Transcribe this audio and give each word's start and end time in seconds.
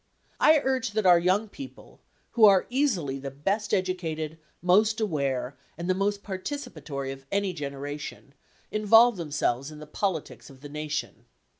I 0.39 0.57
urge 0.57 0.93
that 0.93 1.05
our 1.05 1.19
young 1.19 1.47
people, 1.47 1.99
who 2.31 2.45
are 2.45 2.65
easily 2.71 3.19
the 3.19 3.29
best 3.29 3.71
educated, 3.71 4.39
most 4.59 4.99
aware, 4.99 5.55
and 5.77 5.87
the 5.87 5.93
most 5.93 6.23
participatory 6.23 7.11
of 7.13 7.27
any 7.31 7.53
generation, 7.53 8.33
involve 8.71 9.17
themselves 9.17 9.69
in 9.69 9.77
the 9.77 9.85
politics 9.85 10.49
of 10.49 10.61
the 10.61 10.69
Nation. 10.69 11.27